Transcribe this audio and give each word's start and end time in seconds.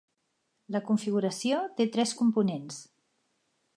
La 0.75 0.81
configuració 0.87 1.59
té 1.81 1.87
tres 1.97 2.15
components. 2.23 2.81